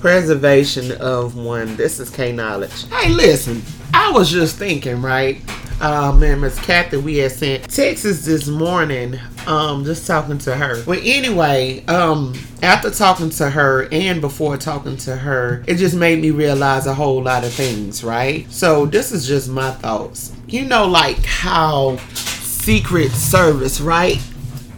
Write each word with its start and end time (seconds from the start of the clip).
Preservation 0.00 0.92
of 0.92 1.36
one. 1.36 1.76
This 1.76 2.00
is 2.00 2.08
K 2.08 2.32
Knowledge. 2.32 2.88
Hey, 2.88 3.10
listen. 3.10 3.62
I 3.92 4.10
was 4.10 4.30
just 4.30 4.56
thinking, 4.56 5.02
right? 5.02 5.42
Uh, 5.78 6.10
man, 6.12 6.40
Miss 6.40 6.58
Kathy, 6.58 6.96
we 6.96 7.18
had 7.18 7.32
sent 7.32 7.70
Texas 7.70 8.24
this 8.24 8.48
morning. 8.48 9.18
Um, 9.46 9.84
just 9.84 10.06
talking 10.06 10.38
to 10.38 10.56
her. 10.56 10.82
But 10.84 11.00
anyway, 11.02 11.84
um, 11.84 12.32
after 12.62 12.90
talking 12.90 13.28
to 13.30 13.50
her 13.50 13.88
and 13.92 14.22
before 14.22 14.56
talking 14.56 14.96
to 14.98 15.16
her, 15.16 15.62
it 15.66 15.74
just 15.76 15.94
made 15.94 16.22
me 16.22 16.30
realize 16.30 16.86
a 16.86 16.94
whole 16.94 17.22
lot 17.22 17.44
of 17.44 17.52
things, 17.52 18.02
right? 18.02 18.50
So 18.50 18.86
this 18.86 19.12
is 19.12 19.26
just 19.26 19.50
my 19.50 19.70
thoughts. 19.70 20.32
You 20.46 20.64
know, 20.64 20.86
like 20.86 21.22
how 21.26 21.98
Secret 22.14 23.10
Service, 23.10 23.82
right? 23.82 24.18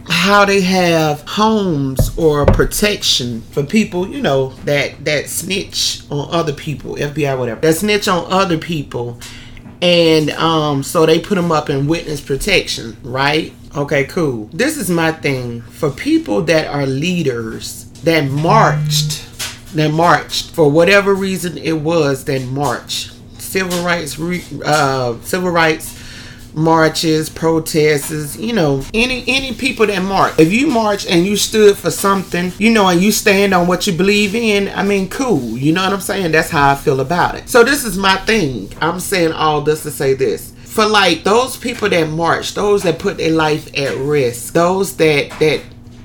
How 0.07 0.45
they 0.45 0.61
have 0.61 1.21
homes 1.27 2.17
or 2.17 2.45
protection 2.45 3.41
for 3.41 3.63
people, 3.63 4.07
you 4.07 4.21
know, 4.21 4.49
that 4.65 5.03
that 5.05 5.27
snitch 5.27 6.01
on 6.11 6.27
other 6.33 6.53
people, 6.53 6.95
FBI 6.95 7.37
whatever. 7.37 7.61
That 7.61 7.75
snitch 7.75 8.07
on 8.07 8.31
other 8.31 8.57
people. 8.57 9.19
And 9.81 10.29
um 10.31 10.83
so 10.83 11.05
they 11.05 11.19
put 11.19 11.35
them 11.35 11.51
up 11.51 11.69
in 11.69 11.87
witness 11.87 12.21
protection, 12.21 12.97
right? 13.03 13.53
Okay, 13.75 14.03
cool. 14.05 14.49
This 14.53 14.77
is 14.77 14.89
my 14.89 15.11
thing 15.11 15.61
for 15.61 15.89
people 15.89 16.41
that 16.43 16.67
are 16.67 16.85
leaders 16.85 17.85
that 18.03 18.29
marched 18.29 19.29
that 19.73 19.91
marched 19.91 20.51
for 20.51 20.69
whatever 20.69 21.15
reason 21.15 21.57
it 21.57 21.79
was 21.79 22.25
that 22.25 22.43
marched 22.43 23.11
civil 23.39 23.83
rights 23.83 24.19
uh 24.63 25.19
civil 25.21 25.49
rights 25.49 26.02
marches, 26.55 27.29
protests, 27.29 28.37
you 28.37 28.53
know, 28.53 28.83
any 28.93 29.23
any 29.27 29.53
people 29.53 29.85
that 29.87 30.01
march. 30.01 30.37
If 30.39 30.51
you 30.51 30.67
march 30.67 31.05
and 31.07 31.25
you 31.25 31.35
stood 31.35 31.77
for 31.77 31.91
something, 31.91 32.51
you 32.57 32.71
know, 32.71 32.87
and 32.87 33.01
you 33.01 33.11
stand 33.11 33.53
on 33.53 33.67
what 33.67 33.87
you 33.87 33.93
believe 33.93 34.35
in, 34.35 34.69
I 34.69 34.83
mean, 34.83 35.09
cool. 35.09 35.57
You 35.57 35.73
know 35.73 35.83
what 35.83 35.93
I'm 35.93 36.01
saying? 36.01 36.31
That's 36.31 36.49
how 36.49 36.71
I 36.71 36.75
feel 36.75 36.99
about 36.99 37.35
it. 37.35 37.49
So 37.49 37.63
this 37.63 37.83
is 37.83 37.97
my 37.97 38.17
thing. 38.17 38.71
I'm 38.81 38.99
saying 38.99 39.31
all 39.33 39.61
this 39.61 39.83
to 39.83 39.91
say 39.91 40.13
this. 40.13 40.51
For 40.65 40.85
like 40.85 41.23
those 41.23 41.55
people 41.55 41.87
that 41.89 42.09
march, 42.09 42.55
those 42.55 42.81
that 42.83 42.97
put 42.97 43.17
their 43.17 43.31
life 43.31 43.67
at 43.77 43.95
risk, 43.97 44.53
those 44.53 44.95
that 44.97 45.29
that 45.39 45.61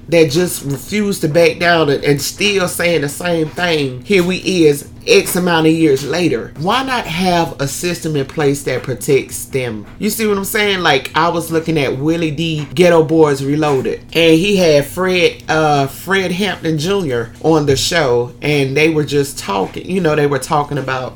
that 0.08 0.30
just 0.30 0.64
refuse 0.64 1.20
to 1.20 1.28
back 1.28 1.58
down 1.58 1.90
and, 1.90 2.02
and 2.04 2.20
still 2.20 2.66
saying 2.68 3.02
the 3.02 3.08
same 3.08 3.48
thing. 3.48 4.02
Here 4.02 4.24
we 4.24 4.36
is 4.36 4.88
X 5.06 5.36
amount 5.36 5.66
of 5.66 5.72
years 5.72 6.04
later. 6.04 6.52
Why 6.58 6.82
not 6.82 7.06
have 7.06 7.60
a 7.60 7.68
system 7.68 8.16
in 8.16 8.26
place 8.26 8.62
that 8.64 8.82
protects 8.82 9.46
them? 9.46 9.86
You 9.98 10.10
see 10.10 10.26
what 10.26 10.38
I'm 10.38 10.44
saying? 10.44 10.80
Like 10.80 11.10
I 11.14 11.28
was 11.28 11.50
looking 11.50 11.78
at 11.78 11.98
Willie 11.98 12.30
D. 12.30 12.66
Geto 12.72 13.06
Boys 13.06 13.44
Reloaded, 13.44 14.00
and 14.00 14.38
he 14.38 14.56
had 14.56 14.86
Fred 14.86 15.42
uh, 15.48 15.86
Fred 15.86 16.32
Hampton 16.32 16.78
Jr. 16.78 17.32
on 17.42 17.66
the 17.66 17.76
show, 17.76 18.32
and 18.42 18.76
they 18.76 18.90
were 18.90 19.04
just 19.04 19.38
talking. 19.38 19.88
You 19.88 20.00
know, 20.00 20.16
they 20.16 20.26
were 20.26 20.38
talking 20.38 20.78
about 20.78 21.14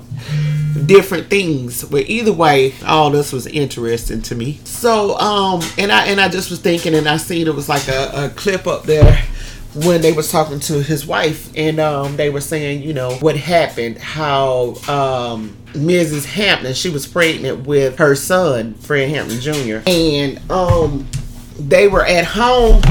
different 0.86 1.28
things. 1.28 1.84
But 1.84 2.08
either 2.08 2.32
way, 2.32 2.74
all 2.86 3.10
this 3.10 3.32
was 3.32 3.46
interesting 3.46 4.22
to 4.22 4.34
me. 4.34 4.60
So, 4.64 5.16
um, 5.18 5.62
and 5.78 5.92
I 5.92 6.06
and 6.06 6.20
I 6.20 6.28
just 6.28 6.50
was 6.50 6.60
thinking, 6.60 6.94
and 6.94 7.08
I 7.08 7.16
seen 7.16 7.46
it 7.46 7.54
was 7.54 7.68
like 7.68 7.88
a, 7.88 8.26
a 8.26 8.30
clip 8.30 8.66
up 8.66 8.84
there 8.84 9.22
when 9.74 10.02
they 10.02 10.12
was 10.12 10.30
talking 10.30 10.60
to 10.60 10.82
his 10.82 11.06
wife, 11.06 11.50
and 11.56 11.80
um, 11.80 12.16
they 12.16 12.30
were 12.30 12.40
saying, 12.40 12.82
you 12.82 12.92
know, 12.92 13.14
what 13.16 13.36
happened, 13.36 13.96
how 13.98 14.74
um, 14.88 15.56
Mrs. 15.72 16.26
Hampton, 16.26 16.74
she 16.74 16.90
was 16.90 17.06
pregnant 17.06 17.66
with 17.66 17.98
her 17.98 18.14
son, 18.14 18.74
Fred 18.74 19.08
Hampton 19.08 19.40
Jr., 19.40 19.78
and 19.86 20.50
um, 20.50 21.06
they 21.58 21.88
were 21.88 22.04
at 22.04 22.24
home, 22.24 22.82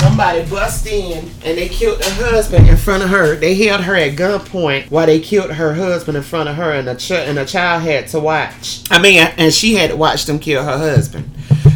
somebody 0.00 0.44
bust 0.46 0.86
in 0.86 1.18
and 1.44 1.58
they 1.58 1.68
killed 1.68 2.02
her 2.04 2.30
husband 2.30 2.68
in 2.68 2.76
front 2.76 3.02
of 3.02 3.10
her. 3.10 3.36
They 3.36 3.54
held 3.54 3.82
her 3.82 3.94
at 3.96 4.16
gunpoint 4.16 4.90
while 4.90 5.06
they 5.06 5.20
killed 5.20 5.50
her 5.52 5.74
husband 5.74 6.16
in 6.16 6.22
front 6.22 6.48
of 6.48 6.56
her, 6.56 6.72
and 6.72 6.88
a, 6.88 6.94
ch- 6.94 7.12
and 7.12 7.38
the 7.38 7.44
child 7.44 7.82
had 7.82 8.08
to 8.08 8.20
watch. 8.20 8.82
I 8.90 9.00
mean, 9.00 9.20
and 9.36 9.52
she 9.52 9.74
had 9.74 9.90
to 9.90 9.96
watch 9.96 10.26
them 10.26 10.38
kill 10.38 10.62
her 10.62 10.78
husband. 10.78 11.30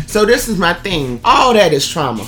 So 0.06 0.24
this 0.24 0.48
is 0.48 0.58
my 0.58 0.74
thing. 0.74 1.20
All 1.24 1.52
that 1.54 1.72
is 1.72 1.86
trauma 1.88 2.26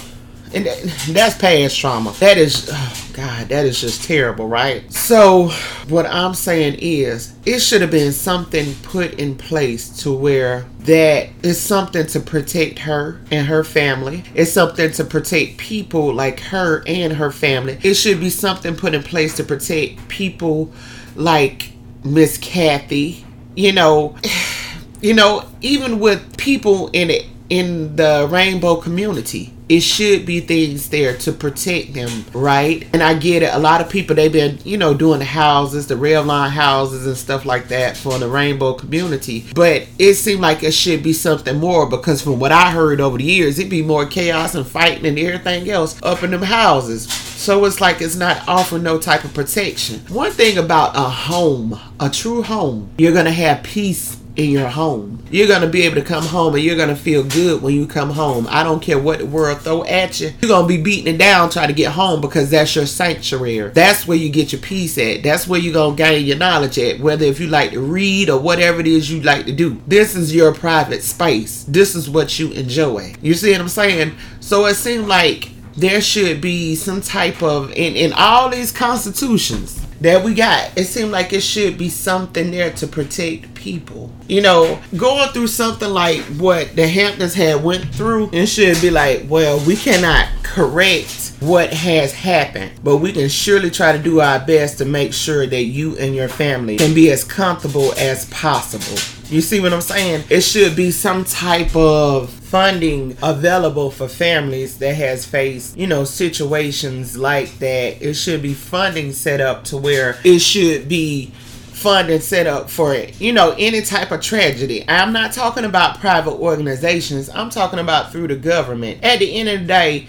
and 0.52 0.66
that's 1.14 1.36
past 1.36 1.78
trauma. 1.78 2.12
That 2.18 2.36
is, 2.36 2.68
oh 2.72 3.10
God, 3.12 3.48
that 3.48 3.66
is 3.66 3.80
just 3.80 4.04
terrible, 4.04 4.48
right? 4.48 4.90
So, 4.92 5.48
what 5.88 6.06
I'm 6.06 6.34
saying 6.34 6.78
is, 6.80 7.34
it 7.46 7.60
should 7.60 7.82
have 7.82 7.90
been 7.90 8.12
something 8.12 8.74
put 8.82 9.14
in 9.14 9.36
place 9.36 10.02
to 10.02 10.12
where 10.12 10.66
that 10.80 11.28
is 11.42 11.60
something 11.60 12.06
to 12.08 12.20
protect 12.20 12.80
her 12.80 13.20
and 13.30 13.46
her 13.46 13.62
family. 13.62 14.24
It's 14.34 14.52
something 14.52 14.90
to 14.92 15.04
protect 15.04 15.58
people 15.58 16.12
like 16.12 16.40
her 16.40 16.82
and 16.86 17.12
her 17.12 17.30
family. 17.30 17.78
It 17.82 17.94
should 17.94 18.18
be 18.20 18.30
something 18.30 18.74
put 18.74 18.94
in 18.94 19.02
place 19.02 19.36
to 19.36 19.44
protect 19.44 20.08
people 20.08 20.72
like 21.14 21.72
Miss 22.02 22.38
Kathy. 22.38 23.24
You 23.54 23.72
know, 23.72 24.16
you 25.00 25.14
know, 25.14 25.44
even 25.60 26.00
with 26.00 26.36
people 26.36 26.88
in 26.92 27.10
it 27.10 27.26
in 27.50 27.96
the 27.96 28.28
rainbow 28.30 28.76
community 28.76 29.52
it 29.70 29.84
should 29.84 30.26
be 30.26 30.40
things 30.40 30.88
there 30.88 31.16
to 31.18 31.30
protect 31.30 31.94
them, 31.94 32.24
right? 32.34 32.88
And 32.92 33.04
I 33.04 33.14
get 33.14 33.44
it. 33.44 33.54
A 33.54 33.58
lot 33.60 33.80
of 33.80 33.88
people 33.88 34.16
they've 34.16 34.32
been, 34.32 34.58
you 34.64 34.76
know, 34.76 34.94
doing 34.94 35.20
the 35.20 35.24
houses, 35.24 35.86
the 35.86 35.96
rail 35.96 36.24
line 36.24 36.50
houses 36.50 37.06
and 37.06 37.16
stuff 37.16 37.44
like 37.44 37.68
that 37.68 37.96
for 37.96 38.18
the 38.18 38.26
rainbow 38.26 38.74
community. 38.74 39.46
But 39.54 39.86
it 39.96 40.14
seemed 40.14 40.40
like 40.40 40.64
it 40.64 40.72
should 40.74 41.04
be 41.04 41.12
something 41.12 41.56
more 41.56 41.88
because 41.88 42.20
from 42.20 42.40
what 42.40 42.50
I 42.50 42.72
heard 42.72 43.00
over 43.00 43.16
the 43.16 43.22
years, 43.22 43.60
it'd 43.60 43.70
be 43.70 43.80
more 43.80 44.06
chaos 44.06 44.56
and 44.56 44.66
fighting 44.66 45.06
and 45.06 45.16
everything 45.16 45.70
else 45.70 46.02
up 46.02 46.24
in 46.24 46.32
them 46.32 46.42
houses. 46.42 47.08
So 47.12 47.64
it's 47.64 47.80
like 47.80 48.00
it's 48.00 48.16
not 48.16 48.48
offering 48.48 48.82
no 48.82 48.98
type 48.98 49.22
of 49.22 49.32
protection. 49.32 50.00
One 50.08 50.32
thing 50.32 50.58
about 50.58 50.96
a 50.96 51.08
home, 51.08 51.78
a 52.00 52.10
true 52.10 52.42
home, 52.42 52.90
you're 52.98 53.14
gonna 53.14 53.30
have 53.30 53.62
peace 53.62 54.19
in 54.40 54.50
your 54.50 54.68
home. 54.68 55.22
You're 55.30 55.46
gonna 55.46 55.68
be 55.68 55.82
able 55.82 55.96
to 55.96 56.02
come 56.02 56.24
home 56.24 56.54
and 56.54 56.64
you're 56.64 56.76
gonna 56.76 56.96
feel 56.96 57.22
good 57.22 57.62
when 57.62 57.74
you 57.74 57.86
come 57.86 58.10
home. 58.10 58.46
I 58.50 58.62
don't 58.64 58.82
care 58.82 58.98
what 58.98 59.18
the 59.18 59.26
world 59.26 59.60
throw 59.60 59.84
at 59.84 60.20
you. 60.20 60.32
You're 60.40 60.48
gonna 60.48 60.66
be 60.66 60.80
beating 60.80 61.14
it 61.14 61.18
down 61.18 61.50
trying 61.50 61.68
to 61.68 61.74
get 61.74 61.92
home 61.92 62.20
because 62.20 62.50
that's 62.50 62.74
your 62.74 62.86
sanctuary. 62.86 63.70
That's 63.70 64.06
where 64.06 64.16
you 64.16 64.30
get 64.30 64.52
your 64.52 64.60
peace 64.60 64.98
at. 64.98 65.22
That's 65.22 65.46
where 65.46 65.60
you're 65.60 65.74
gonna 65.74 65.96
gain 65.96 66.26
your 66.26 66.38
knowledge 66.38 66.78
at. 66.78 67.00
Whether 67.00 67.26
if 67.26 67.38
you 67.38 67.48
like 67.48 67.72
to 67.72 67.80
read 67.80 68.30
or 68.30 68.40
whatever 68.40 68.80
it 68.80 68.86
is 68.86 69.10
you 69.10 69.20
like 69.20 69.46
to 69.46 69.52
do. 69.52 69.80
This 69.86 70.14
is 70.14 70.34
your 70.34 70.54
private 70.54 71.02
space. 71.02 71.64
This 71.64 71.94
is 71.94 72.08
what 72.08 72.38
you 72.38 72.50
enjoy. 72.52 73.14
You 73.22 73.34
see 73.34 73.52
what 73.52 73.60
I'm 73.60 73.68
saying? 73.68 74.14
So 74.40 74.66
it 74.66 74.74
seemed 74.74 75.06
like 75.06 75.50
there 75.76 76.00
should 76.00 76.40
be 76.40 76.74
some 76.74 77.00
type 77.00 77.42
of 77.42 77.70
in, 77.72 77.94
in 77.94 78.12
all 78.14 78.48
these 78.48 78.72
constitutions 78.72 79.79
that 80.00 80.24
we 80.24 80.34
got. 80.34 80.76
It 80.76 80.84
seemed 80.84 81.10
like 81.10 81.32
it 81.32 81.42
should 81.42 81.76
be 81.76 81.88
something 81.88 82.50
there 82.50 82.70
to 82.72 82.86
protect 82.86 83.54
people. 83.54 84.10
You 84.28 84.42
know, 84.42 84.80
going 84.96 85.28
through 85.30 85.48
something 85.48 85.88
like 85.88 86.20
what 86.38 86.74
the 86.74 86.86
Hamptons 86.86 87.34
had 87.34 87.62
went 87.62 87.94
through, 87.94 88.30
it 88.32 88.46
should 88.46 88.80
be 88.80 88.90
like, 88.90 89.26
well, 89.28 89.64
we 89.66 89.76
cannot 89.76 90.28
correct 90.42 91.32
what 91.40 91.72
has 91.72 92.12
happened, 92.12 92.72
but 92.82 92.98
we 92.98 93.12
can 93.12 93.28
surely 93.28 93.70
try 93.70 93.92
to 93.92 93.98
do 94.02 94.20
our 94.20 94.44
best 94.44 94.78
to 94.78 94.84
make 94.84 95.12
sure 95.12 95.46
that 95.46 95.64
you 95.64 95.96
and 95.98 96.14
your 96.14 96.28
family 96.28 96.76
can 96.76 96.94
be 96.94 97.10
as 97.10 97.24
comfortable 97.24 97.92
as 97.94 98.26
possible. 98.26 99.19
You 99.30 99.40
see 99.40 99.60
what 99.60 99.72
I'm 99.72 99.80
saying? 99.80 100.24
It 100.28 100.40
should 100.40 100.74
be 100.74 100.90
some 100.90 101.24
type 101.24 101.76
of 101.76 102.30
funding 102.30 103.16
available 103.22 103.92
for 103.92 104.08
families 104.08 104.78
that 104.78 104.96
has 104.96 105.24
faced, 105.24 105.76
you 105.76 105.86
know, 105.86 106.02
situations 106.02 107.16
like 107.16 107.56
that. 107.60 108.02
It 108.02 108.14
should 108.14 108.42
be 108.42 108.54
funding 108.54 109.12
set 109.12 109.40
up 109.40 109.62
to 109.66 109.76
where 109.76 110.18
it 110.24 110.40
should 110.40 110.88
be 110.88 111.26
funding 111.26 112.18
set 112.18 112.48
up 112.48 112.70
for 112.70 112.92
it. 112.92 113.20
You 113.20 113.32
know, 113.32 113.54
any 113.56 113.82
type 113.82 114.10
of 114.10 114.20
tragedy. 114.20 114.84
I'm 114.88 115.12
not 115.12 115.32
talking 115.32 115.64
about 115.64 116.00
private 116.00 116.34
organizations. 116.34 117.30
I'm 117.30 117.50
talking 117.50 117.78
about 117.78 118.10
through 118.10 118.26
the 118.28 118.36
government. 118.36 119.04
At 119.04 119.20
the 119.20 119.32
end 119.32 119.48
of 119.48 119.60
the 119.60 119.66
day, 119.66 120.08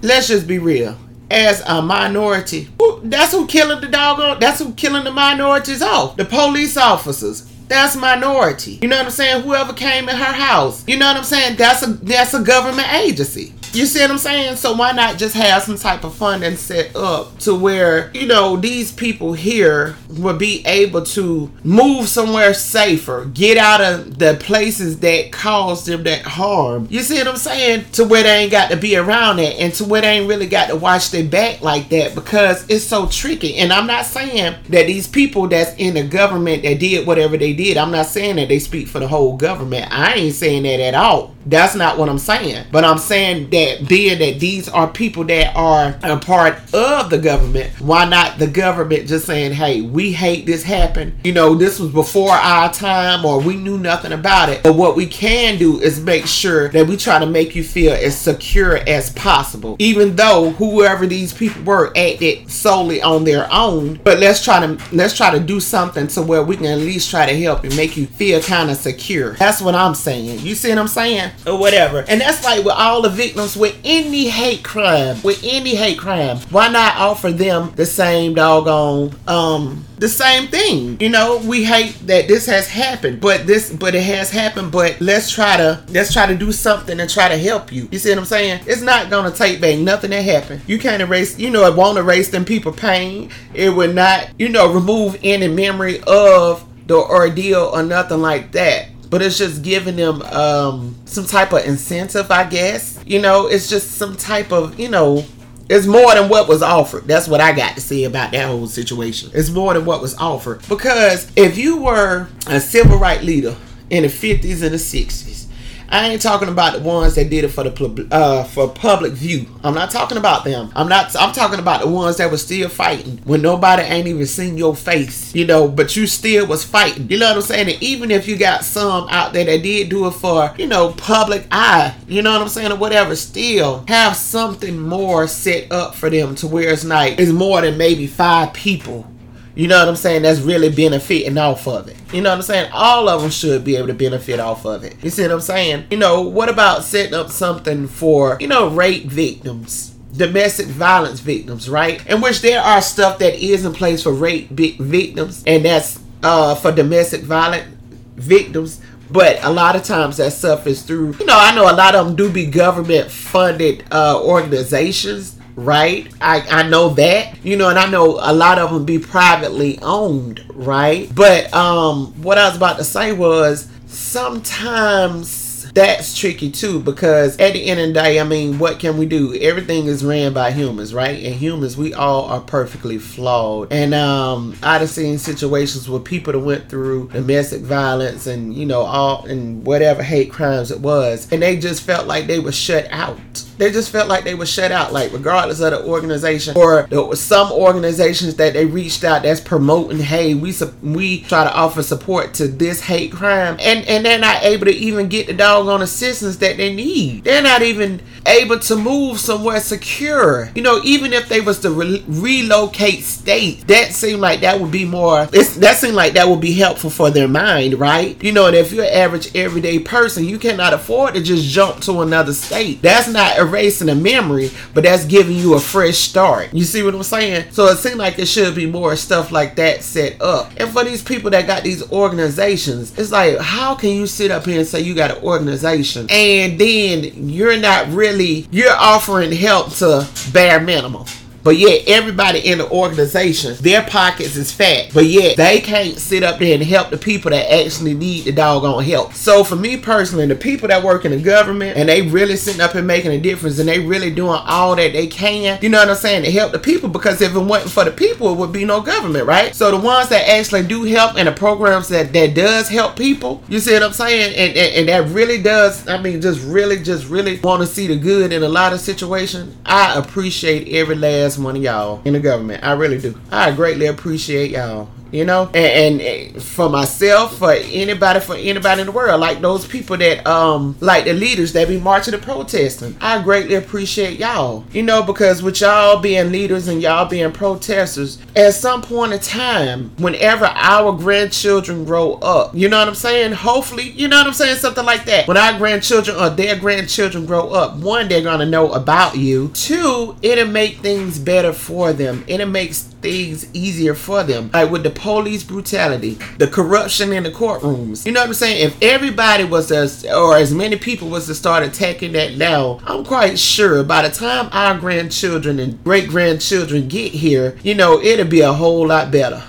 let's 0.00 0.28
just 0.28 0.46
be 0.46 0.58
real. 0.58 0.96
As 1.30 1.62
a 1.66 1.82
minority, 1.82 2.68
that's 3.02 3.32
who 3.32 3.46
killing 3.46 3.82
the 3.82 3.88
dog. 3.88 4.40
That's 4.40 4.60
who 4.60 4.72
killing 4.72 5.04
the 5.04 5.10
minorities 5.10 5.82
off. 5.82 6.16
The 6.16 6.24
police 6.24 6.78
officers 6.78 7.51
that's 7.72 7.96
minority. 7.96 8.78
You 8.82 8.88
know 8.88 8.96
what 8.98 9.06
I'm 9.06 9.10
saying? 9.10 9.42
Whoever 9.42 9.72
came 9.72 10.08
in 10.08 10.16
her 10.16 10.24
house. 10.24 10.86
You 10.86 10.98
know 10.98 11.06
what 11.06 11.16
I'm 11.16 11.24
saying? 11.24 11.56
That's 11.56 11.82
a 11.82 11.86
that's 11.86 12.34
a 12.34 12.42
government 12.42 12.92
agency. 12.92 13.54
You 13.74 13.86
see 13.86 14.00
what 14.02 14.10
I'm 14.10 14.18
saying? 14.18 14.56
So 14.56 14.74
why 14.74 14.92
not 14.92 15.16
just 15.16 15.34
have 15.34 15.62
some 15.62 15.78
type 15.78 16.04
of 16.04 16.14
funding 16.14 16.56
set 16.56 16.94
up 16.94 17.38
to 17.38 17.54
where, 17.54 18.10
you 18.14 18.26
know, 18.26 18.56
these 18.56 18.92
people 18.92 19.32
here 19.32 19.96
would 20.10 20.38
be 20.38 20.62
able 20.66 21.02
to 21.06 21.50
move 21.64 22.06
somewhere 22.06 22.52
safer, 22.52 23.24
get 23.32 23.56
out 23.56 23.80
of 23.80 24.18
the 24.18 24.36
places 24.40 25.00
that 25.00 25.32
caused 25.32 25.86
them 25.86 26.02
that 26.02 26.20
harm. 26.22 26.86
You 26.90 27.00
see 27.00 27.16
what 27.16 27.28
I'm 27.28 27.36
saying? 27.36 27.86
To 27.92 28.04
where 28.04 28.22
they 28.22 28.42
ain't 28.42 28.52
got 28.52 28.70
to 28.72 28.76
be 28.76 28.94
around 28.96 29.38
it 29.38 29.58
and 29.58 29.72
to 29.74 29.84
where 29.84 30.02
they 30.02 30.18
ain't 30.18 30.28
really 30.28 30.48
got 30.48 30.68
to 30.68 30.76
watch 30.76 31.10
their 31.10 31.24
back 31.24 31.62
like 31.62 31.88
that 31.88 32.14
because 32.14 32.68
it's 32.68 32.84
so 32.84 33.06
tricky. 33.06 33.56
And 33.56 33.72
I'm 33.72 33.86
not 33.86 34.04
saying 34.04 34.54
that 34.68 34.86
these 34.86 35.08
people 35.08 35.48
that's 35.48 35.74
in 35.76 35.94
the 35.94 36.02
government 36.02 36.62
that 36.64 36.78
did 36.78 37.06
whatever 37.06 37.38
they 37.38 37.54
did, 37.54 37.78
I'm 37.78 37.90
not 37.90 38.06
saying 38.06 38.36
that 38.36 38.48
they 38.48 38.58
speak 38.58 38.86
for 38.88 39.00
the 39.00 39.08
whole 39.08 39.38
government. 39.38 39.90
I 39.90 40.12
ain't 40.12 40.34
saying 40.34 40.64
that 40.64 40.80
at 40.80 40.94
all. 40.94 41.34
That's 41.46 41.74
not 41.74 41.98
what 41.98 42.08
I'm 42.08 42.18
saying. 42.18 42.66
But 42.70 42.84
I'm 42.84 42.98
saying 42.98 43.50
that 43.50 43.61
that 43.62 43.88
being 43.88 44.18
that 44.18 44.40
these 44.40 44.68
are 44.68 44.88
people 44.88 45.24
that 45.24 45.54
are 45.54 45.96
a 46.02 46.18
part 46.18 46.58
of 46.74 47.10
the 47.10 47.18
government, 47.18 47.70
why 47.80 48.04
not 48.04 48.38
the 48.38 48.46
government 48.46 49.08
just 49.08 49.26
saying, 49.26 49.52
hey, 49.52 49.80
we 49.80 50.12
hate 50.12 50.46
this 50.46 50.62
happen. 50.62 51.18
You 51.24 51.32
know, 51.32 51.54
this 51.54 51.78
was 51.78 51.90
before 51.90 52.30
our 52.30 52.72
time 52.72 53.24
or 53.24 53.40
we 53.40 53.56
knew 53.56 53.78
nothing 53.78 54.12
about 54.12 54.48
it. 54.48 54.62
But 54.62 54.74
what 54.74 54.96
we 54.96 55.06
can 55.06 55.58
do 55.58 55.80
is 55.80 56.00
make 56.00 56.26
sure 56.26 56.68
that 56.68 56.86
we 56.86 56.96
try 56.96 57.18
to 57.18 57.26
make 57.26 57.54
you 57.54 57.64
feel 57.64 57.92
as 57.92 58.16
secure 58.16 58.76
as 58.88 59.10
possible. 59.10 59.76
Even 59.78 60.16
though 60.16 60.50
whoever 60.50 61.06
these 61.06 61.32
people 61.32 61.62
were 61.62 61.92
acted 61.96 62.50
solely 62.50 63.02
on 63.02 63.24
their 63.24 63.48
own. 63.52 64.00
But 64.04 64.18
let's 64.18 64.42
try 64.44 64.64
to 64.64 64.82
let's 64.92 65.16
try 65.16 65.30
to 65.30 65.40
do 65.40 65.60
something 65.60 66.06
to 66.08 66.22
where 66.22 66.42
we 66.42 66.56
can 66.56 66.66
at 66.66 66.78
least 66.78 67.10
try 67.10 67.26
to 67.26 67.40
help 67.40 67.64
and 67.64 67.76
make 67.76 67.96
you 67.96 68.06
feel 68.06 68.40
kind 68.40 68.70
of 68.70 68.76
secure. 68.76 69.34
That's 69.34 69.60
what 69.60 69.74
I'm 69.74 69.94
saying. 69.94 70.40
You 70.40 70.54
see 70.54 70.70
what 70.70 70.78
I'm 70.78 70.88
saying? 70.88 71.32
Or 71.46 71.58
whatever. 71.58 72.04
And 72.08 72.20
that's 72.20 72.44
like 72.44 72.64
with 72.64 72.74
all 72.74 73.02
the 73.02 73.10
victims 73.10 73.51
with 73.56 73.76
any 73.84 74.28
hate 74.28 74.62
crime, 74.62 75.20
with 75.22 75.40
any 75.44 75.74
hate 75.74 75.98
crime. 75.98 76.38
Why 76.50 76.68
not 76.68 76.96
offer 76.96 77.32
them 77.32 77.72
the 77.76 77.86
same 77.86 78.34
doggone 78.34 79.14
um 79.26 79.84
the 80.02 80.08
same 80.08 80.48
thing. 80.48 81.00
You 81.00 81.10
know, 81.10 81.38
we 81.38 81.62
hate 81.62 81.92
that 82.08 82.26
this 82.26 82.44
has 82.46 82.66
happened, 82.66 83.20
but 83.20 83.46
this 83.46 83.72
but 83.72 83.94
it 83.94 84.02
has 84.02 84.30
happened, 84.30 84.72
but 84.72 85.00
let's 85.00 85.30
try 85.30 85.56
to 85.56 85.82
let's 85.90 86.12
try 86.12 86.26
to 86.26 86.34
do 86.34 86.50
something 86.50 86.98
and 86.98 87.08
try 87.08 87.28
to 87.28 87.38
help 87.38 87.72
you. 87.72 87.88
You 87.92 88.00
see 88.00 88.10
what 88.10 88.18
I'm 88.18 88.24
saying? 88.24 88.62
It's 88.66 88.82
not 88.82 89.10
gonna 89.10 89.30
take 89.30 89.60
back 89.60 89.78
nothing 89.78 90.10
that 90.10 90.22
happened. 90.22 90.62
You 90.66 90.80
can't 90.80 91.00
erase 91.00 91.38
you 91.38 91.50
know, 91.50 91.64
it 91.66 91.76
won't 91.76 91.98
erase 91.98 92.30
them 92.30 92.44
people 92.44 92.72
pain. 92.72 93.30
It 93.54 93.70
would 93.70 93.94
not, 93.94 94.28
you 94.40 94.48
know, 94.48 94.72
remove 94.72 95.18
any 95.22 95.46
memory 95.46 96.00
of 96.04 96.66
the 96.88 96.96
ordeal 96.96 97.70
or 97.72 97.84
nothing 97.84 98.20
like 98.20 98.50
that 98.52 98.88
but 99.12 99.20
it's 99.20 99.36
just 99.36 99.62
giving 99.62 99.96
them 99.96 100.22
um, 100.22 100.96
some 101.04 101.26
type 101.26 101.52
of 101.52 101.62
incentive, 101.66 102.30
I 102.30 102.44
guess. 102.44 102.98
You 103.04 103.20
know, 103.20 103.46
it's 103.46 103.68
just 103.68 103.90
some 103.90 104.16
type 104.16 104.50
of, 104.52 104.80
you 104.80 104.88
know, 104.88 105.26
it's 105.68 105.86
more 105.86 106.14
than 106.14 106.30
what 106.30 106.48
was 106.48 106.62
offered. 106.62 107.04
That's 107.06 107.28
what 107.28 107.38
I 107.38 107.52
got 107.52 107.74
to 107.74 107.82
say 107.82 108.04
about 108.04 108.32
that 108.32 108.46
whole 108.48 108.66
situation. 108.66 109.30
It's 109.34 109.50
more 109.50 109.74
than 109.74 109.84
what 109.84 110.00
was 110.00 110.16
offered. 110.16 110.66
Because 110.66 111.30
if 111.36 111.58
you 111.58 111.82
were 111.82 112.26
a 112.46 112.58
civil 112.58 112.96
rights 112.96 113.22
leader 113.22 113.54
in 113.90 114.04
the 114.04 114.08
50s 114.08 114.62
and 114.62 114.72
the 114.72 114.78
60s, 114.78 115.46
I 115.92 116.08
ain't 116.08 116.22
talking 116.22 116.48
about 116.48 116.72
the 116.72 116.80
ones 116.80 117.16
that 117.16 117.28
did 117.28 117.44
it 117.44 117.48
for 117.48 117.64
the 117.64 118.08
uh, 118.10 118.44
for 118.44 118.66
public 118.66 119.12
view. 119.12 119.46
I'm 119.62 119.74
not 119.74 119.90
talking 119.90 120.16
about 120.16 120.42
them. 120.42 120.72
I'm 120.74 120.88
not. 120.88 121.14
I'm 121.14 121.34
talking 121.34 121.58
about 121.58 121.82
the 121.82 121.88
ones 121.88 122.16
that 122.16 122.30
were 122.30 122.38
still 122.38 122.70
fighting 122.70 123.18
when 123.24 123.42
nobody 123.42 123.82
ain't 123.82 124.08
even 124.08 124.24
seen 124.24 124.56
your 124.56 124.74
face. 124.74 125.34
You 125.34 125.44
know, 125.44 125.68
but 125.68 125.94
you 125.94 126.06
still 126.06 126.46
was 126.46 126.64
fighting. 126.64 127.10
You 127.10 127.18
know 127.18 127.28
what 127.28 127.36
I'm 127.36 127.42
saying? 127.42 127.68
And 127.68 127.82
even 127.82 128.10
if 128.10 128.26
you 128.26 128.38
got 128.38 128.64
some 128.64 129.06
out 129.10 129.34
there 129.34 129.44
that 129.44 129.62
did 129.62 129.90
do 129.90 130.06
it 130.06 130.12
for 130.12 130.54
you 130.56 130.66
know 130.66 130.94
public 130.94 131.46
eye, 131.50 131.94
you 132.08 132.22
know 132.22 132.32
what 132.32 132.40
I'm 132.40 132.48
saying, 132.48 132.72
or 132.72 132.76
whatever, 132.76 133.14
still 133.14 133.84
have 133.86 134.16
something 134.16 134.78
more 134.78 135.28
set 135.28 135.70
up 135.70 135.94
for 135.94 136.08
them 136.08 136.34
to 136.36 136.46
where 136.46 136.72
it's 136.72 136.86
like 136.86 137.20
it's 137.20 137.32
more 137.32 137.60
than 137.60 137.76
maybe 137.76 138.06
five 138.06 138.54
people 138.54 139.06
you 139.54 139.68
know 139.68 139.78
what 139.78 139.88
I'm 139.88 139.96
saying? 139.96 140.22
That's 140.22 140.40
really 140.40 140.70
benefiting 140.70 141.36
off 141.38 141.66
of 141.68 141.88
it. 141.88 141.96
You 142.12 142.22
know 142.22 142.30
what 142.30 142.36
I'm 142.36 142.42
saying? 142.42 142.70
All 142.72 143.08
of 143.08 143.22
them 143.22 143.30
should 143.30 143.64
be 143.64 143.76
able 143.76 143.88
to 143.88 143.94
benefit 143.94 144.40
off 144.40 144.64
of 144.64 144.84
it. 144.84 145.02
You 145.04 145.10
see 145.10 145.22
what 145.22 145.32
I'm 145.32 145.40
saying? 145.40 145.86
You 145.90 145.98
know, 145.98 146.22
what 146.22 146.48
about 146.48 146.84
setting 146.84 147.14
up 147.14 147.30
something 147.30 147.86
for, 147.86 148.38
you 148.40 148.48
know, 148.48 148.68
rape 148.68 149.04
victims? 149.04 149.90
domestic 150.14 150.66
violence 150.66 151.20
victims, 151.20 151.70
right? 151.70 152.06
In 152.06 152.20
which 152.20 152.42
there 152.42 152.60
are 152.60 152.82
stuff 152.82 153.18
that 153.20 153.34
is 153.34 153.64
in 153.64 153.72
place 153.72 154.02
for 154.02 154.12
rape 154.12 154.50
victims, 154.50 155.42
and 155.46 155.64
that's 155.64 155.98
uh, 156.22 156.54
for 156.54 156.70
domestic 156.70 157.22
violence 157.22 157.74
victims. 158.16 158.80
But 159.10 159.42
a 159.42 159.50
lot 159.50 159.76
of 159.76 159.84
times 159.84 160.16
that 160.18 160.32
stuff 160.32 160.66
is 160.66 160.82
through, 160.82 161.16
you 161.18 161.26
know, 161.26 161.36
I 161.38 161.54
know 161.54 161.70
a 161.70 161.76
lot 161.76 161.94
of 161.94 162.06
them 162.06 162.16
do 162.16 162.30
be 162.30 162.46
government 162.46 163.10
funded 163.10 163.84
uh, 163.90 164.22
organizations 164.22 165.38
right? 165.56 166.12
I, 166.20 166.40
I 166.40 166.68
know 166.68 166.90
that, 166.90 167.44
you 167.44 167.56
know, 167.56 167.68
and 167.68 167.78
I 167.78 167.90
know 167.90 168.18
a 168.20 168.32
lot 168.32 168.58
of 168.58 168.72
them 168.72 168.84
be 168.84 168.98
privately 168.98 169.78
owned, 169.82 170.44
right? 170.54 171.12
But 171.14 171.52
um 171.52 172.22
what 172.22 172.38
I 172.38 172.48
was 172.48 172.56
about 172.56 172.78
to 172.78 172.84
say 172.84 173.12
was 173.12 173.68
sometimes 173.86 175.52
that's 175.74 176.18
tricky 176.18 176.50
too 176.50 176.80
because 176.80 177.38
at 177.38 177.54
the 177.54 177.64
end 177.64 177.80
of 177.80 177.88
the 177.88 177.92
day, 177.94 178.20
I 178.20 178.24
mean, 178.24 178.58
what 178.58 178.78
can 178.78 178.98
we 178.98 179.06
do? 179.06 179.34
Everything 179.40 179.86
is 179.86 180.04
ran 180.04 180.32
by 180.32 180.52
humans, 180.52 180.92
right? 180.92 181.22
And 181.22 181.34
humans, 181.34 181.76
we 181.76 181.94
all 181.94 182.24
are 182.26 182.40
perfectly 182.40 182.98
flawed. 182.98 183.72
And 183.72 183.94
um, 183.94 184.54
I've 184.62 184.88
seen 184.90 185.18
situations 185.18 185.88
where 185.88 186.00
people 186.00 186.32
that 186.34 186.40
went 186.40 186.68
through 186.68 187.08
domestic 187.08 187.62
violence 187.62 188.26
and 188.26 188.54
you 188.54 188.66
know 188.66 188.82
all 188.82 189.24
and 189.24 189.64
whatever 189.64 190.02
hate 190.02 190.30
crimes 190.30 190.70
it 190.70 190.80
was, 190.80 191.30
and 191.32 191.42
they 191.42 191.56
just 191.56 191.82
felt 191.82 192.06
like 192.06 192.26
they 192.26 192.38
were 192.38 192.52
shut 192.52 192.86
out 192.90 193.18
they 193.58 193.70
just 193.70 193.90
felt 193.90 194.08
like 194.08 194.24
they 194.24 194.34
were 194.34 194.46
shut 194.46 194.72
out. 194.72 194.92
Like 194.92 195.12
regardless 195.12 195.60
of 195.60 195.72
the 195.72 195.84
organization 195.84 196.56
or 196.56 196.86
there 196.90 197.02
was 197.02 197.20
some 197.20 197.52
organizations 197.52 198.36
that 198.36 198.52
they 198.54 198.66
reached 198.66 199.04
out 199.04 199.22
that's 199.22 199.40
promoting 199.40 199.98
hey 199.98 200.34
we 200.34 200.54
we 200.82 201.22
try 201.22 201.44
to 201.44 201.54
offer 201.54 201.82
support 201.82 202.34
to 202.34 202.48
this 202.48 202.80
hate 202.80 203.12
crime. 203.12 203.56
And 203.60 203.86
and 203.86 204.04
they're 204.04 204.18
not 204.18 204.42
able 204.42 204.66
to 204.66 204.72
even 204.72 205.08
get 205.08 205.26
the 205.26 205.34
doggone 205.34 205.82
assistance 205.82 206.36
that 206.36 206.56
they 206.56 206.74
need. 206.74 207.24
They're 207.24 207.42
not 207.42 207.62
even 207.62 208.02
able 208.32 208.58
to 208.58 208.76
move 208.76 209.20
somewhere 209.20 209.60
secure 209.60 210.50
you 210.54 210.62
know 210.62 210.80
even 210.84 211.12
if 211.12 211.28
they 211.28 211.40
was 211.40 211.60
to 211.60 211.70
re- 211.70 212.04
relocate 212.08 213.02
state 213.02 213.66
that 213.66 213.92
seemed 213.92 214.20
like 214.20 214.40
that 214.40 214.60
would 214.60 214.70
be 214.70 214.84
more 214.84 215.26
that 215.26 215.76
seemed 215.78 215.94
like 215.94 216.14
that 216.14 216.28
would 216.28 216.40
be 216.40 216.52
helpful 216.52 216.90
for 216.90 217.10
their 217.10 217.28
mind 217.28 217.78
right 217.78 218.22
you 218.22 218.32
know 218.32 218.46
and 218.46 218.56
if 218.56 218.72
you're 218.72 218.84
an 218.84 218.92
average 218.92 219.34
everyday 219.34 219.78
person 219.78 220.24
you 220.24 220.38
cannot 220.38 220.72
afford 220.72 221.14
to 221.14 221.22
just 221.22 221.48
jump 221.48 221.80
to 221.80 222.00
another 222.00 222.32
state 222.32 222.80
that's 222.82 223.08
not 223.08 223.38
erasing 223.38 223.88
a 223.88 223.94
memory, 223.94 224.50
but 224.74 224.84
that's 224.84 225.04
giving 225.04 225.36
you 225.36 225.54
a 225.54 225.60
fresh 225.60 225.96
start. 225.98 226.52
You 226.52 226.64
see 226.64 226.82
what 226.82 226.94
I'm 226.94 227.02
saying? 227.02 227.50
So 227.52 227.66
it 227.66 227.76
seemed 227.76 227.98
like 227.98 228.18
it 228.18 228.26
should 228.26 228.54
be 228.54 228.66
more 228.66 228.96
stuff 228.96 229.30
like 229.30 229.56
that 229.56 229.82
set 229.82 230.20
up. 230.20 230.50
And 230.56 230.70
for 230.70 230.84
these 230.84 231.02
people 231.02 231.30
that 231.30 231.46
got 231.46 231.62
these 231.62 231.90
organizations, 231.92 232.96
it's 232.98 233.12
like, 233.12 233.38
how 233.38 233.74
can 233.74 233.90
you 233.90 234.06
sit 234.06 234.30
up 234.30 234.44
here 234.44 234.58
and 234.58 234.68
say 234.68 234.80
you 234.80 234.94
got 234.94 235.16
an 235.16 235.24
organization 235.24 236.06
and 236.10 236.58
then 236.58 237.28
you're 237.28 237.58
not 237.58 237.88
really, 238.22 238.46
you're 238.50 238.76
offering 238.76 239.32
help 239.32 239.72
to 239.76 240.06
bare 240.32 240.60
minimum? 240.60 241.04
But 241.42 241.56
yet 241.56 241.82
everybody 241.86 242.40
in 242.40 242.58
the 242.58 242.70
organization, 242.70 243.56
their 243.60 243.82
pockets 243.82 244.36
is 244.36 244.52
fat. 244.52 244.90
But 244.94 245.06
yet 245.06 245.36
they 245.36 245.60
can't 245.60 245.98
sit 245.98 246.22
up 246.22 246.38
there 246.38 246.54
and 246.54 246.62
help 246.62 246.90
the 246.90 246.98
people 246.98 247.30
that 247.30 247.52
actually 247.52 247.94
need 247.94 248.24
the 248.24 248.32
doggone 248.32 248.84
help. 248.84 249.12
So 249.14 249.42
for 249.44 249.56
me 249.56 249.76
personally, 249.76 250.26
the 250.26 250.36
people 250.36 250.68
that 250.68 250.82
work 250.82 251.04
in 251.04 251.12
the 251.12 251.20
government 251.20 251.76
and 251.76 251.88
they 251.88 252.02
really 252.02 252.36
sitting 252.36 252.60
up 252.60 252.74
and 252.74 252.86
making 252.86 253.12
a 253.12 253.20
difference 253.20 253.58
and 253.58 253.68
they 253.68 253.80
really 253.80 254.10
doing 254.10 254.40
all 254.44 254.76
that 254.76 254.92
they 254.92 255.06
can, 255.06 255.58
you 255.62 255.68
know 255.68 255.78
what 255.78 255.90
I'm 255.90 255.96
saying, 255.96 256.24
to 256.24 256.30
help 256.30 256.52
the 256.52 256.58
people 256.58 256.88
because 256.88 257.20
if 257.20 257.34
it 257.34 257.38
wasn't 257.38 257.72
for 257.72 257.84
the 257.84 257.90
people, 257.90 258.32
it 258.32 258.38
would 258.38 258.52
be 258.52 258.64
no 258.64 258.80
government, 258.80 259.26
right? 259.26 259.54
So 259.54 259.70
the 259.70 259.78
ones 259.78 260.08
that 260.10 260.28
actually 260.28 260.66
do 260.66 260.84
help 260.84 261.16
and 261.16 261.26
the 261.26 261.32
programs 261.32 261.88
that, 261.88 262.12
that 262.12 262.34
does 262.34 262.68
help 262.68 262.96
people, 262.96 263.42
you 263.48 263.58
see 263.58 263.72
what 263.74 263.82
I'm 263.82 263.92
saying? 263.92 264.34
And, 264.36 264.56
and, 264.56 264.74
and 264.76 264.88
that 264.88 265.14
really 265.14 265.42
does, 265.42 265.88
I 265.88 266.00
mean, 266.00 266.20
just 266.20 266.44
really, 266.44 266.82
just 266.82 267.08
really 267.08 267.38
want 267.40 267.62
to 267.62 267.66
see 267.66 267.86
the 267.86 267.96
good 267.96 268.32
in 268.32 268.42
a 268.42 268.48
lot 268.48 268.72
of 268.72 268.80
situations. 268.80 269.54
I 269.66 269.98
appreciate 269.98 270.68
every 270.68 270.94
last 270.94 271.31
of 271.56 271.62
y'all 271.62 272.02
in 272.04 272.12
the 272.14 272.20
government. 272.20 272.64
I 272.64 272.72
really 272.72 272.98
do. 272.98 273.18
I 273.30 273.52
greatly 273.52 273.86
appreciate 273.86 274.50
y'all 274.50 274.88
you 275.12 275.24
know? 275.24 275.50
And, 275.54 276.00
and, 276.00 276.42
for 276.42 276.68
myself 276.68 277.38
for 277.38 277.52
anybody 277.52 278.18
for 278.20 278.34
anybody 278.34 278.80
in 278.80 278.86
the 278.86 278.92
world 278.92 279.20
like 279.20 279.40
those 279.40 279.66
people 279.66 279.96
that 279.96 280.26
um 280.26 280.76
like 280.80 281.04
the 281.04 281.12
leaders 281.12 281.52
that 281.52 281.68
be 281.68 281.78
marching 281.78 282.14
and 282.14 282.22
protesting. 282.22 282.96
I 283.00 283.22
greatly 283.22 283.54
appreciate 283.54 284.18
y'all 284.18 284.64
you 284.72 284.82
know 284.82 285.02
because 285.02 285.42
with 285.42 285.60
y'all 285.60 286.00
being 286.00 286.32
leaders 286.32 286.68
and 286.68 286.82
y'all 286.82 287.08
being 287.08 287.32
protesters 287.32 288.18
at 288.34 288.54
some 288.54 288.82
point 288.82 289.12
in 289.12 289.20
time 289.20 289.90
whenever 289.98 290.46
our 290.46 290.92
grandchildren 290.92 291.84
grow 291.84 292.14
up 292.14 292.54
you 292.54 292.68
know 292.68 292.78
what 292.78 292.88
i'm 292.88 292.94
saying? 292.94 293.32
Hopefully 293.32 293.90
you 293.90 294.08
know 294.08 294.18
what 294.18 294.26
i'm 294.26 294.32
saying? 294.32 294.56
Something 294.56 294.84
like 294.84 295.04
that. 295.04 295.28
When 295.28 295.36
our 295.36 295.56
grandchildren 295.58 296.16
or 296.16 296.30
their 296.30 296.58
grandchildren 296.58 297.26
grow 297.26 297.50
up 297.50 297.76
one 297.76 298.08
they're 298.08 298.22
gonna 298.22 298.46
know 298.46 298.72
about 298.72 299.16
you. 299.16 299.48
Two 299.54 300.16
it'll 300.22 300.48
make 300.48 300.78
things 300.78 301.18
better 301.18 301.52
for 301.52 301.92
them. 301.92 302.20
And 302.22 302.30
it'll 302.30 302.48
make 302.48 302.74
things 303.02 303.46
easier 303.54 303.94
for 303.94 304.22
them 304.22 304.50
like 304.52 304.70
with 304.70 304.82
the 304.82 304.90
police 304.90 305.42
brutality, 305.42 306.14
the 306.38 306.46
corruption 306.46 307.12
in 307.12 307.24
the 307.24 307.30
courtrooms. 307.30 308.06
You 308.06 308.12
know 308.12 308.20
what 308.20 308.28
I'm 308.28 308.34
saying? 308.34 308.64
If 308.64 308.80
everybody 308.82 309.44
was 309.44 309.70
as, 309.70 310.04
or 310.04 310.36
as 310.36 310.54
many 310.54 310.76
people 310.76 311.08
was 311.08 311.26
to 311.26 311.34
start 311.34 311.62
attacking 311.62 312.12
that 312.12 312.36
now, 312.36 312.80
I'm 312.84 313.04
quite 313.04 313.38
sure 313.38 313.82
by 313.84 314.02
the 314.08 314.14
time 314.14 314.48
our 314.52 314.78
grandchildren 314.78 315.58
and 315.58 315.82
great 315.84 316.08
grandchildren 316.08 316.88
get 316.88 317.12
here, 317.12 317.58
you 317.62 317.74
know, 317.74 318.00
it'll 318.00 318.26
be 318.26 318.40
a 318.40 318.52
whole 318.52 318.86
lot 318.86 319.10
better. 319.10 319.42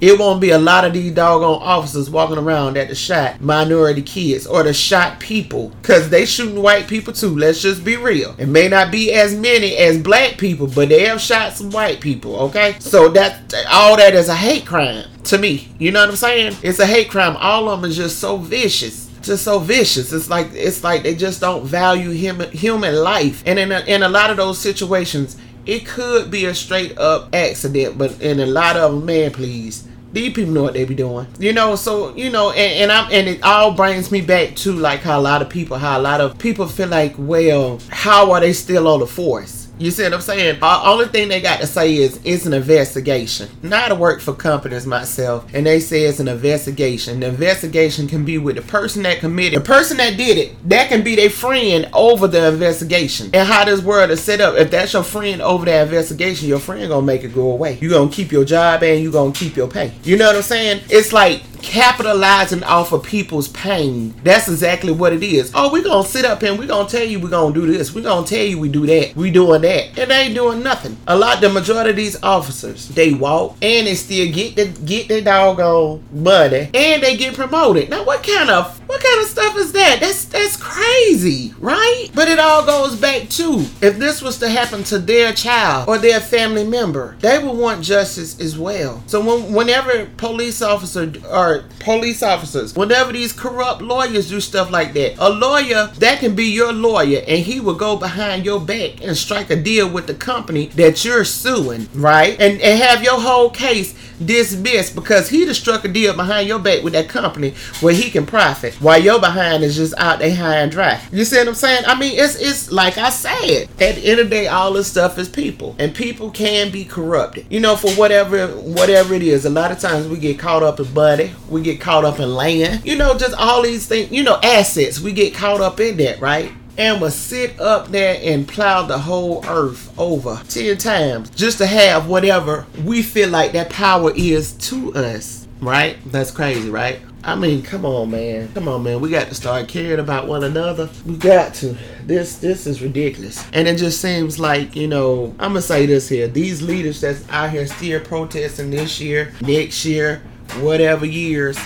It 0.00 0.18
won't 0.18 0.40
be 0.40 0.50
a 0.50 0.58
lot 0.58 0.84
of 0.84 0.92
these 0.92 1.12
doggone 1.12 1.62
officers 1.62 2.10
walking 2.10 2.38
around 2.38 2.74
that 2.74 2.88
the 2.88 2.94
shot 2.94 3.40
minority 3.40 4.02
kids 4.02 4.46
or 4.46 4.62
the 4.62 4.74
shot 4.74 5.20
people. 5.20 5.72
Cause 5.82 6.10
they 6.10 6.26
shooting 6.26 6.62
white 6.62 6.86
people 6.86 7.12
too. 7.12 7.36
Let's 7.36 7.62
just 7.62 7.84
be 7.84 7.96
real. 7.96 8.34
It 8.38 8.46
may 8.46 8.68
not 8.68 8.92
be 8.92 9.12
as 9.12 9.34
many 9.34 9.76
as 9.76 9.98
black 9.98 10.38
people, 10.38 10.66
but 10.66 10.88
they 10.88 11.06
have 11.06 11.20
shot 11.20 11.54
some 11.54 11.70
white 11.70 12.00
people, 12.00 12.36
okay? 12.36 12.76
So 12.78 13.08
that 13.10 13.54
all 13.70 13.96
that 13.96 14.14
is 14.14 14.28
a 14.28 14.34
hate 14.34 14.66
crime 14.66 15.04
to 15.24 15.38
me. 15.38 15.68
You 15.78 15.92
know 15.92 16.00
what 16.00 16.10
I'm 16.10 16.16
saying? 16.16 16.56
It's 16.62 16.78
a 16.78 16.86
hate 16.86 17.10
crime. 17.10 17.36
All 17.36 17.68
of 17.68 17.80
them 17.80 17.90
is 17.90 17.96
just 17.96 18.18
so 18.18 18.36
vicious 18.36 19.06
just 19.26 19.44
so 19.44 19.58
vicious. 19.58 20.12
It's 20.12 20.30
like 20.30 20.48
it's 20.52 20.84
like 20.84 21.02
they 21.02 21.14
just 21.14 21.40
don't 21.40 21.66
value 21.66 22.10
human 22.10 22.50
human 22.52 22.94
life. 22.94 23.42
And 23.44 23.58
in 23.58 23.72
a, 23.72 23.80
in 23.80 24.02
a 24.02 24.08
lot 24.08 24.30
of 24.30 24.36
those 24.36 24.58
situations, 24.58 25.36
it 25.66 25.84
could 25.84 26.30
be 26.30 26.44
a 26.46 26.54
straight 26.54 26.96
up 26.98 27.34
accident, 27.34 27.98
but 27.98 28.20
in 28.22 28.40
a 28.40 28.46
lot 28.46 28.76
of 28.76 28.92
them, 28.92 29.06
man, 29.06 29.32
please. 29.32 29.86
These 30.12 30.32
people 30.32 30.54
know 30.54 30.62
what 30.62 30.74
they 30.74 30.84
be 30.84 30.94
doing. 30.94 31.26
You 31.38 31.52
know 31.52 31.76
so 31.76 32.14
you 32.16 32.30
know 32.30 32.50
and, 32.50 32.90
and 32.90 32.92
i'm 32.92 33.12
and 33.12 33.28
it 33.28 33.42
all 33.42 33.72
brings 33.72 34.10
me 34.10 34.22
back 34.22 34.54
to 34.56 34.72
like 34.72 35.00
how 35.00 35.18
a 35.18 35.20
lot 35.20 35.42
of 35.42 35.50
people 35.50 35.76
how 35.76 35.98
a 35.98 36.00
lot 36.00 36.22
of 36.22 36.38
people 36.38 36.66
feel 36.66 36.88
like 36.88 37.14
well 37.18 37.80
how 37.90 38.32
are 38.32 38.40
they 38.40 38.54
still 38.54 38.88
on 38.88 39.00
the 39.00 39.06
force 39.06 39.65
you 39.78 39.90
see 39.90 40.04
what 40.04 40.14
I'm 40.14 40.20
saying? 40.20 40.60
The 40.60 40.80
only 40.84 41.06
thing 41.06 41.28
they 41.28 41.40
got 41.40 41.60
to 41.60 41.66
say 41.66 41.96
is 41.96 42.18
it's 42.24 42.46
an 42.46 42.54
investigation. 42.54 43.48
Now 43.62 43.86
I 43.86 43.92
work 43.92 44.20
for 44.20 44.32
companies 44.32 44.86
myself, 44.86 45.46
and 45.52 45.66
they 45.66 45.80
say 45.80 46.04
it's 46.04 46.20
an 46.20 46.28
investigation. 46.28 47.20
The 47.20 47.26
investigation 47.26 48.08
can 48.08 48.24
be 48.24 48.38
with 48.38 48.56
the 48.56 48.62
person 48.62 49.02
that 49.02 49.20
committed, 49.20 49.60
the 49.60 49.64
person 49.64 49.98
that 49.98 50.16
did 50.16 50.38
it. 50.38 50.68
That 50.68 50.88
can 50.88 51.02
be 51.02 51.14
their 51.14 51.30
friend 51.30 51.88
over 51.92 52.26
the 52.26 52.48
investigation. 52.48 53.30
And 53.34 53.46
how 53.46 53.64
this 53.64 53.82
world 53.82 54.10
is 54.10 54.22
set 54.22 54.40
up. 54.40 54.54
If 54.56 54.70
that's 54.70 54.94
your 54.94 55.02
friend 55.02 55.42
over 55.42 55.64
the 55.64 55.82
investigation, 55.82 56.48
your 56.48 56.58
friend 56.58 56.88
gonna 56.88 57.04
make 57.04 57.24
it 57.24 57.34
go 57.34 57.50
away. 57.50 57.78
You 57.80 57.90
gonna 57.90 58.10
keep 58.10 58.32
your 58.32 58.44
job 58.44 58.82
and 58.82 59.02
you 59.02 59.12
gonna 59.12 59.32
keep 59.32 59.56
your 59.56 59.68
pay. 59.68 59.92
You 60.04 60.16
know 60.16 60.26
what 60.26 60.36
I'm 60.36 60.42
saying? 60.42 60.84
It's 60.88 61.12
like 61.12 61.42
capitalizing 61.66 62.62
off 62.62 62.92
of 62.92 63.02
people's 63.02 63.48
pain. 63.48 64.14
That's 64.22 64.48
exactly 64.48 64.92
what 64.92 65.12
it 65.12 65.22
is. 65.22 65.50
Oh, 65.54 65.72
we're 65.72 65.82
gonna 65.82 66.06
sit 66.06 66.24
up 66.24 66.42
and 66.42 66.58
we're 66.58 66.68
gonna 66.68 66.88
tell 66.88 67.04
you 67.04 67.18
we're 67.18 67.28
gonna 67.28 67.52
do 67.54 67.66
this. 67.66 67.92
We're 67.92 68.02
gonna 68.02 68.26
tell 68.26 68.44
you 68.44 68.58
we 68.58 68.68
do 68.68 68.86
that. 68.86 69.16
We 69.16 69.30
doing 69.32 69.62
that. 69.62 69.98
And 69.98 70.10
they 70.10 70.22
ain't 70.22 70.34
doing 70.34 70.62
nothing. 70.62 70.96
A 71.08 71.18
lot, 71.18 71.40
the 71.40 71.48
majority 71.48 71.90
of 71.90 71.96
these 71.96 72.22
officers, 72.22 72.88
they 72.88 73.12
walk 73.12 73.56
and 73.60 73.86
they 73.86 73.96
still 73.96 74.32
get 74.32 74.54
the 74.54 74.66
get 74.86 75.08
their 75.08 75.22
doggone 75.22 76.04
money 76.12 76.70
and 76.72 77.02
they 77.02 77.16
get 77.16 77.34
promoted. 77.34 77.90
Now, 77.90 78.04
what 78.04 78.22
kind 78.22 78.48
of 78.48 78.85
kind 79.06 79.20
of 79.22 79.28
stuff 79.28 79.56
is 79.56 79.72
that? 79.72 80.00
That's 80.00 80.24
that's 80.26 80.56
crazy, 80.56 81.54
right? 81.58 82.08
But 82.14 82.28
it 82.28 82.38
all 82.38 82.64
goes 82.64 82.96
back 82.96 83.28
to 83.30 83.64
if 83.80 83.98
this 83.98 84.22
was 84.22 84.38
to 84.38 84.48
happen 84.48 84.84
to 84.84 84.98
their 84.98 85.32
child 85.32 85.88
or 85.88 85.98
their 85.98 86.20
family 86.20 86.64
member, 86.64 87.16
they 87.20 87.38
would 87.38 87.56
want 87.56 87.82
justice 87.82 88.38
as 88.40 88.58
well. 88.58 89.02
So 89.06 89.20
when, 89.20 89.52
whenever 89.52 90.06
police 90.16 90.62
officer 90.62 91.12
or 91.30 91.64
police 91.80 92.22
officers, 92.22 92.74
whenever 92.74 93.12
these 93.12 93.32
corrupt 93.32 93.82
lawyers 93.82 94.28
do 94.28 94.40
stuff 94.40 94.70
like 94.70 94.92
that, 94.94 95.16
a 95.18 95.30
lawyer 95.30 95.86
that 95.98 96.20
can 96.20 96.34
be 96.34 96.46
your 96.46 96.72
lawyer 96.72 97.22
and 97.26 97.38
he 97.38 97.60
will 97.60 97.74
go 97.74 97.96
behind 97.96 98.44
your 98.44 98.60
back 98.60 99.02
and 99.02 99.16
strike 99.16 99.50
a 99.50 99.56
deal 99.56 99.88
with 99.88 100.06
the 100.06 100.14
company 100.14 100.66
that 100.68 101.04
you're 101.04 101.24
suing, 101.24 101.88
right? 101.94 102.38
And 102.40 102.60
and 102.60 102.82
have 102.82 103.02
your 103.02 103.20
whole 103.20 103.50
case 103.50 103.94
dismissed 104.24 104.94
because 104.94 105.28
he 105.28 105.44
just 105.44 105.60
struck 105.60 105.84
a 105.84 105.88
deal 105.88 106.14
behind 106.14 106.48
your 106.48 106.58
back 106.58 106.82
with 106.82 106.94
that 106.94 107.08
company 107.08 107.54
where 107.80 107.94
he 107.94 108.10
can 108.10 108.24
profit 108.24 108.74
while 108.96 109.04
your 109.04 109.20
behind 109.20 109.62
is 109.62 109.76
just 109.76 109.94
out 109.98 110.18
there 110.20 110.34
high 110.34 110.56
and 110.56 110.72
dry. 110.72 111.00
You 111.12 111.24
see 111.24 111.36
what 111.36 111.48
I'm 111.48 111.54
saying? 111.54 111.84
I 111.86 111.98
mean, 111.98 112.18
it's 112.18 112.36
it's 112.36 112.72
like 112.72 112.96
I 112.98 113.10
said. 113.10 113.68
At 113.80 113.96
the 113.96 114.06
end 114.06 114.20
of 114.20 114.30
the 114.30 114.36
day, 114.36 114.46
all 114.46 114.72
this 114.72 114.90
stuff 114.90 115.18
is 115.18 115.28
people, 115.28 115.76
and 115.78 115.94
people 115.94 116.30
can 116.30 116.70
be 116.70 116.84
corrupted. 116.84 117.46
You 117.50 117.60
know, 117.60 117.76
for 117.76 117.90
whatever 117.92 118.48
whatever 118.48 119.14
it 119.14 119.22
is. 119.22 119.44
A 119.44 119.50
lot 119.50 119.70
of 119.70 119.78
times 119.78 120.08
we 120.08 120.18
get 120.18 120.38
caught 120.38 120.62
up 120.62 120.80
in 120.80 120.92
money, 120.94 121.32
we 121.50 121.62
get 121.62 121.80
caught 121.80 122.04
up 122.04 122.20
in 122.20 122.34
land. 122.34 122.84
You 122.84 122.96
know, 122.96 123.16
just 123.16 123.34
all 123.34 123.62
these 123.62 123.86
things. 123.86 124.10
You 124.10 124.22
know, 124.22 124.38
assets. 124.42 125.00
We 125.00 125.12
get 125.12 125.34
caught 125.34 125.60
up 125.60 125.78
in 125.80 125.96
that, 125.98 126.20
right? 126.20 126.52
and 126.78 127.00
will 127.00 127.10
sit 127.10 127.58
up 127.58 127.88
there 127.88 128.20
and 128.22 128.46
plow 128.46 128.82
the 128.82 128.98
whole 128.98 129.42
earth 129.48 129.90
over 129.98 130.42
10 130.46 130.76
times 130.76 131.30
just 131.30 131.56
to 131.56 131.64
have 131.64 132.06
whatever 132.06 132.66
we 132.84 133.02
feel 133.02 133.30
like 133.30 133.52
that 133.52 133.70
power 133.70 134.12
is 134.14 134.52
to 134.52 134.92
us. 134.94 135.48
Right? 135.58 135.96
That's 136.04 136.30
crazy, 136.30 136.68
right? 136.68 137.00
I 137.26 137.34
mean, 137.34 137.60
come 137.62 137.84
on, 137.84 138.12
man. 138.12 138.52
Come 138.54 138.68
on, 138.68 138.84
man. 138.84 139.00
We 139.00 139.10
got 139.10 139.26
to 139.26 139.34
start 139.34 139.66
caring 139.66 139.98
about 139.98 140.28
one 140.28 140.44
another. 140.44 140.88
We 141.04 141.16
got 141.16 141.54
to. 141.54 141.76
This 142.04 142.36
this 142.38 142.68
is 142.68 142.80
ridiculous. 142.80 143.44
And 143.52 143.66
it 143.66 143.78
just 143.78 144.00
seems 144.00 144.38
like, 144.38 144.76
you 144.76 144.86
know, 144.86 145.34
I'm 145.40 145.50
gonna 145.50 145.60
say 145.62 145.86
this 145.86 146.08
here. 146.08 146.28
These 146.28 146.62
leaders 146.62 147.00
that's 147.00 147.28
out 147.28 147.50
here 147.50 147.66
still 147.66 147.98
protesting 147.98 148.70
this 148.70 149.00
year, 149.00 149.32
next 149.40 149.84
year, 149.84 150.22
whatever 150.60 151.04
years, 151.04 151.58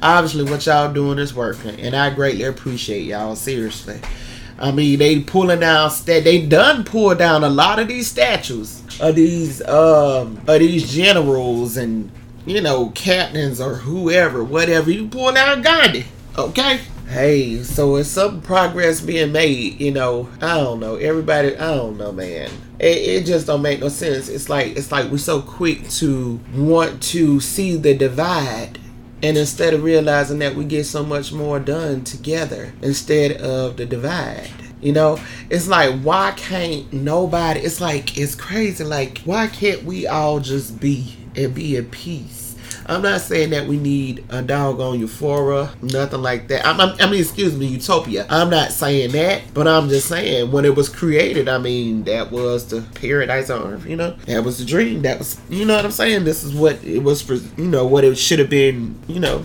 obviously 0.00 0.50
what 0.50 0.64
y'all 0.64 0.90
doing 0.90 1.18
is 1.18 1.34
working. 1.34 1.78
And 1.78 1.94
I 1.94 2.08
greatly 2.08 2.44
appreciate 2.44 3.02
y'all, 3.02 3.36
seriously. 3.36 4.00
I 4.58 4.70
mean, 4.70 4.98
they 4.98 5.20
pulling 5.20 5.60
down 5.60 5.90
stat. 5.90 6.24
They 6.24 6.46
done 6.46 6.84
pull 6.84 7.14
down 7.14 7.44
a 7.44 7.50
lot 7.50 7.78
of 7.78 7.86
these 7.86 8.06
statues 8.06 8.82
of 8.98 9.14
these 9.14 9.60
um 9.68 10.40
of 10.46 10.60
these 10.60 10.90
generals 10.90 11.76
and 11.76 12.10
you 12.46 12.60
know, 12.60 12.90
captains 12.90 13.60
or 13.60 13.74
whoever, 13.74 14.42
whatever, 14.42 14.90
you 14.90 15.08
pull 15.08 15.36
out 15.36 15.62
Gandhi. 15.62 16.06
Okay? 16.36 16.80
Hey, 17.08 17.62
so 17.62 17.96
it's 17.96 18.08
some 18.08 18.40
progress 18.40 19.00
being 19.02 19.32
made, 19.32 19.78
you 19.80 19.90
know. 19.90 20.30
I 20.40 20.56
don't 20.56 20.80
know. 20.80 20.96
Everybody 20.96 21.54
I 21.56 21.74
don't 21.74 21.98
know, 21.98 22.10
man. 22.10 22.50
It, 22.78 22.96
it 22.96 23.26
just 23.26 23.46
don't 23.46 23.60
make 23.60 23.80
no 23.80 23.88
sense. 23.88 24.30
It's 24.30 24.48
like 24.48 24.76
it's 24.78 24.90
like 24.90 25.10
we're 25.10 25.18
so 25.18 25.42
quick 25.42 25.88
to 25.90 26.40
want 26.54 27.02
to 27.02 27.38
see 27.40 27.76
the 27.76 27.94
divide 27.94 28.78
and 29.22 29.36
instead 29.36 29.74
of 29.74 29.84
realizing 29.84 30.38
that 30.38 30.54
we 30.54 30.64
get 30.64 30.84
so 30.84 31.04
much 31.04 31.32
more 31.32 31.60
done 31.60 32.02
together 32.02 32.72
instead 32.80 33.32
of 33.32 33.76
the 33.76 33.84
divide. 33.84 34.50
You 34.80 34.92
know, 34.92 35.20
it's 35.50 35.68
like 35.68 36.00
why 36.00 36.32
can't 36.34 36.90
nobody? 36.94 37.60
It's 37.60 37.80
like 37.80 38.16
it's 38.16 38.34
crazy. 38.34 38.84
Like 38.84 39.18
why 39.26 39.48
can't 39.48 39.84
we 39.84 40.06
all 40.06 40.40
just 40.40 40.80
be 40.80 41.14
and 41.36 41.54
be 41.54 41.76
at 41.76 41.90
peace? 41.90 42.52
I'm 42.86 43.02
not 43.02 43.20
saying 43.20 43.50
that 43.50 43.66
we 43.66 43.76
need 43.78 44.24
a 44.28 44.42
doggone 44.42 44.98
euphoria, 44.98 45.70
nothing 45.82 46.20
like 46.20 46.48
that. 46.48 46.66
I'm, 46.66 46.80
I'm, 46.80 46.96
i 47.00 47.08
mean, 47.08 47.20
excuse 47.20 47.56
me, 47.56 47.66
utopia. 47.66 48.26
I'm 48.28 48.50
not 48.50 48.72
saying 48.72 49.12
that, 49.12 49.42
but 49.54 49.68
I'm 49.68 49.88
just 49.88 50.08
saying 50.08 50.50
when 50.50 50.64
it 50.64 50.74
was 50.74 50.88
created, 50.88 51.48
I 51.48 51.58
mean, 51.58 52.04
that 52.04 52.32
was 52.32 52.68
the 52.68 52.82
paradise 52.94 53.50
on 53.50 53.74
earth, 53.74 53.86
you 53.86 53.96
know? 53.96 54.16
That 54.26 54.44
was 54.44 54.58
the 54.58 54.64
dream. 54.64 55.02
That 55.02 55.18
was, 55.18 55.40
you 55.48 55.64
know 55.64 55.76
what 55.76 55.84
I'm 55.84 55.92
saying? 55.92 56.24
This 56.24 56.42
is 56.42 56.54
what 56.54 56.82
it 56.84 57.02
was 57.02 57.22
for, 57.22 57.34
you 57.34 57.68
know, 57.68 57.86
what 57.86 58.04
it 58.04 58.16
should 58.18 58.40
have 58.40 58.50
been, 58.50 58.98
you 59.06 59.20
know, 59.20 59.44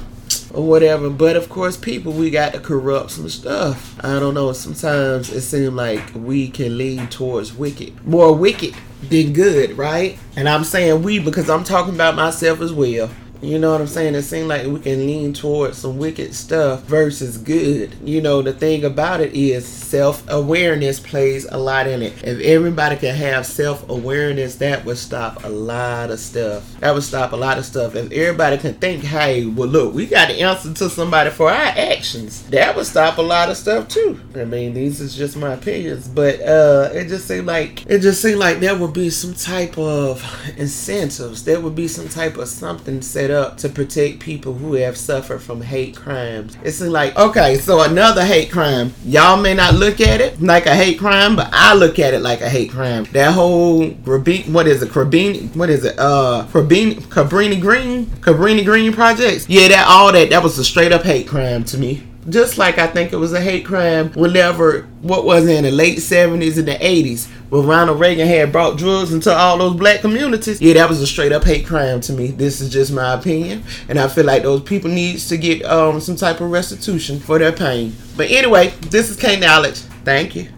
or 0.53 0.63
whatever. 0.65 1.09
But 1.09 1.35
of 1.35 1.49
course, 1.49 1.77
people, 1.77 2.11
we 2.11 2.29
got 2.29 2.53
to 2.53 2.59
corrupt 2.59 3.11
some 3.11 3.29
stuff. 3.29 3.97
I 4.03 4.19
don't 4.19 4.33
know. 4.33 4.53
Sometimes 4.53 5.31
it 5.31 5.41
seems 5.41 5.73
like 5.73 6.03
we 6.15 6.49
can 6.49 6.77
lean 6.77 7.07
towards 7.07 7.53
wicked, 7.53 8.05
more 8.05 8.33
wicked 8.33 8.75
than 9.09 9.33
good, 9.33 9.77
right? 9.77 10.17
And 10.35 10.47
I'm 10.49 10.63
saying 10.63 11.03
we 11.03 11.19
because 11.19 11.49
I'm 11.49 11.63
talking 11.63 11.93
about 11.93 12.15
myself 12.15 12.61
as 12.61 12.73
well. 12.73 13.09
You 13.41 13.59
know 13.59 13.71
what 13.71 13.81
I'm 13.81 13.87
saying? 13.87 14.15
It 14.15 14.23
seems 14.23 14.47
like 14.47 14.65
we 14.65 14.79
can 14.79 15.05
lean 15.05 15.33
towards 15.33 15.77
some 15.77 15.97
wicked 15.97 16.33
stuff 16.33 16.83
versus 16.83 17.37
good. 17.37 17.93
You 18.03 18.21
know, 18.21 18.41
the 18.41 18.53
thing 18.53 18.83
about 18.83 19.21
it 19.21 19.33
is 19.33 19.67
self 19.67 20.27
awareness 20.29 20.99
plays 20.99 21.45
a 21.45 21.57
lot 21.57 21.87
in 21.87 22.01
it. 22.01 22.23
If 22.23 22.39
everybody 22.41 22.95
can 22.95 23.15
have 23.15 23.45
self 23.45 23.87
awareness, 23.89 24.55
that 24.55 24.85
would 24.85 24.97
stop 24.97 25.43
a 25.43 25.49
lot 25.49 26.09
of 26.09 26.19
stuff. 26.19 26.79
That 26.79 26.93
would 26.93 27.03
stop 27.03 27.31
a 27.31 27.35
lot 27.35 27.57
of 27.57 27.65
stuff. 27.65 27.95
If 27.95 28.11
everybody 28.11 28.57
can 28.57 28.73
think, 28.75 29.03
hey, 29.03 29.45
well, 29.45 29.67
look, 29.67 29.93
we 29.93 30.05
got 30.07 30.29
to 30.29 30.39
answer 30.39 30.73
to 30.73 30.89
somebody 30.89 31.29
for 31.29 31.49
our 31.49 31.55
actions, 31.55 32.43
that 32.49 32.75
would 32.75 32.85
stop 32.85 33.17
a 33.17 33.21
lot 33.21 33.49
of 33.49 33.57
stuff 33.57 33.87
too. 33.87 34.19
I 34.35 34.45
mean, 34.45 34.73
these 34.73 34.99
is 34.99 35.15
just 35.15 35.37
my 35.37 35.53
opinions, 35.53 36.07
but 36.07 36.41
uh, 36.41 36.89
it 36.93 37.07
just 37.07 37.27
seemed 37.27 37.45
like 37.47 37.85
it 37.85 37.99
just 37.99 38.21
seemed 38.21 38.39
like 38.39 38.59
there 38.59 38.75
would 38.75 38.93
be 38.93 39.09
some 39.09 39.33
type 39.33 39.77
of 39.77 40.23
incentives. 40.57 41.43
There 41.43 41.59
would 41.59 41.75
be 41.75 41.87
some 41.87 42.09
type 42.09 42.37
of 42.37 42.47
something 42.47 43.01
set 43.01 43.26
set 43.27 43.35
up 43.35 43.57
to 43.57 43.69
protect 43.69 44.19
people 44.19 44.53
who 44.53 44.73
have 44.73 44.95
suffered 44.95 45.39
from 45.39 45.61
hate 45.61 45.95
crimes. 45.95 46.57
It's 46.63 46.79
like, 46.79 47.15
okay, 47.17 47.57
so 47.57 47.81
another 47.81 48.25
hate 48.25 48.51
crime. 48.51 48.93
Y'all 49.03 49.41
may 49.41 49.53
not 49.53 49.73
look 49.73 49.99
at 49.99 50.21
it 50.21 50.41
like 50.41 50.65
a 50.65 50.75
hate 50.75 50.97
crime, 50.97 51.35
but 51.35 51.49
I 51.51 51.73
look 51.73 51.99
at 51.99 52.13
it 52.13 52.21
like 52.21 52.41
a 52.41 52.49
hate 52.49 52.71
crime. 52.71 53.05
That 53.11 53.33
whole 53.33 53.89
Rabin, 54.05 54.53
what 54.53 54.67
is 54.67 54.81
it, 54.81 54.89
Cabrini, 54.89 55.53
what 55.55 55.69
is 55.69 55.83
it, 55.83 55.97
uh, 55.99 56.47
Cabrini, 56.51 56.95
Cabrini 56.95 57.59
Green, 57.59 58.05
Cabrini 58.05 58.63
Green 58.63 58.93
projects. 58.93 59.49
Yeah, 59.49 59.67
that 59.69 59.87
all 59.87 60.11
that, 60.13 60.29
that 60.29 60.41
was 60.41 60.57
a 60.57 60.63
straight 60.63 60.91
up 60.91 61.03
hate 61.03 61.27
crime 61.27 61.63
to 61.65 61.77
me 61.77 62.03
just 62.29 62.57
like 62.57 62.77
I 62.77 62.87
think 62.87 63.13
it 63.13 63.17
was 63.17 63.33
a 63.33 63.41
hate 63.41 63.65
crime 63.65 64.11
whenever, 64.13 64.83
what 65.01 65.25
was 65.25 65.47
in 65.47 65.63
the 65.63 65.71
late 65.71 65.99
70s 65.99 66.57
and 66.57 66.67
the 66.67 66.73
80s, 66.73 67.27
when 67.49 67.65
Ronald 67.65 67.99
Reagan 67.99 68.27
had 68.27 68.51
brought 68.51 68.77
drugs 68.77 69.13
into 69.13 69.31
all 69.33 69.57
those 69.57 69.75
black 69.75 70.01
communities. 70.01 70.61
Yeah, 70.61 70.73
that 70.73 70.89
was 70.89 71.01
a 71.01 71.07
straight 71.07 71.31
up 71.31 71.43
hate 71.43 71.65
crime 71.65 72.01
to 72.01 72.13
me. 72.13 72.27
This 72.27 72.59
is 72.61 72.69
just 72.69 72.91
my 72.91 73.13
opinion. 73.13 73.63
And 73.87 73.99
I 73.99 74.07
feel 74.07 74.25
like 74.25 74.43
those 74.43 74.61
people 74.61 74.89
needs 74.89 75.29
to 75.29 75.37
get 75.37 75.63
um, 75.65 75.99
some 75.99 76.15
type 76.15 76.41
of 76.41 76.51
restitution 76.51 77.19
for 77.19 77.39
their 77.39 77.51
pain. 77.51 77.95
But 78.15 78.29
anyway, 78.29 78.69
this 78.89 79.09
is 79.09 79.17
K 79.17 79.39
Knowledge. 79.39 79.77
Thank 80.03 80.35
you. 80.35 80.49